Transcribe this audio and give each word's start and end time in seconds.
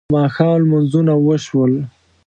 د 0.07 0.11
ماښام 0.15 0.53
لمونځونه 0.61 1.13
وشول. 1.27 1.73